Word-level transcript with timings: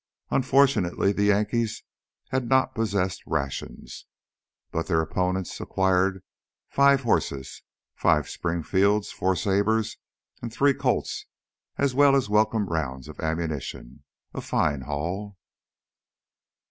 Unfortunately 0.31 1.11
the 1.11 1.25
Yankees 1.25 1.83
had 2.31 2.49
not 2.49 2.73
possessed 2.73 3.21
rations, 3.27 4.07
but 4.71 4.87
their 4.87 4.99
opponents 4.99 5.61
acquired 5.61 6.23
five 6.69 7.01
horses, 7.03 7.61
five 7.93 8.27
Springfields, 8.27 9.11
four 9.11 9.35
sabers, 9.35 9.97
and 10.41 10.51
three 10.51 10.73
Colts, 10.73 11.27
as 11.77 11.93
well 11.93 12.15
as 12.15 12.29
welcome 12.29 12.65
rounds 12.65 13.07
of 13.07 13.19
ammunition 13.19 14.03
a 14.33 14.41
fine 14.41 14.81
haul. 14.81 15.37